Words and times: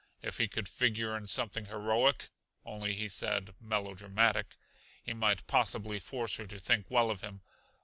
If 0.23 0.39
he 0.39 0.47
could 0.47 0.67
figure 0.67 1.15
in 1.15 1.27
something 1.27 1.65
heroic 1.65 2.31
only 2.65 2.95
he 2.95 3.07
said 3.07 3.53
melodramatic 3.61 4.55
he 5.03 5.13
might 5.13 5.45
possibly 5.45 5.99
force 5.99 6.37
her 6.37 6.47
to 6.47 6.59
think 6.59 6.87
well 6.89 7.11
of 7.11 7.21
him. 7.21 7.41